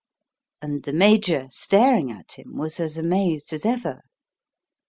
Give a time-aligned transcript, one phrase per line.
[0.63, 4.01] And the Major, staring at him, was as amazed as ever.